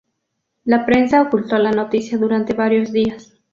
[0.63, 3.35] La prensa ocultó la noticia durante varios días.